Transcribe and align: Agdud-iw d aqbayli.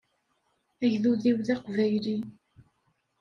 Agdud-iw 0.85 1.37
d 1.45 1.47
aqbayli. 1.55 2.17